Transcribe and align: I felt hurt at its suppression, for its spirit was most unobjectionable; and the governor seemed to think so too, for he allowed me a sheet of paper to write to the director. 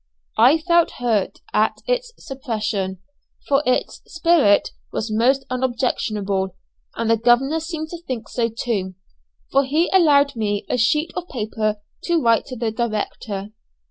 I 0.39 0.57
felt 0.57 0.93
hurt 0.97 1.41
at 1.53 1.77
its 1.85 2.11
suppression, 2.17 2.97
for 3.47 3.61
its 3.67 4.01
spirit 4.07 4.71
was 4.91 5.11
most 5.13 5.45
unobjectionable; 5.51 6.55
and 6.95 7.07
the 7.07 7.17
governor 7.17 7.59
seemed 7.59 7.89
to 7.89 8.01
think 8.07 8.27
so 8.27 8.49
too, 8.49 8.95
for 9.51 9.63
he 9.63 9.91
allowed 9.93 10.35
me 10.35 10.65
a 10.67 10.75
sheet 10.79 11.13
of 11.15 11.29
paper 11.29 11.79
to 12.05 12.19
write 12.19 12.47
to 12.47 12.55
the 12.55 12.71
director. 12.71 13.49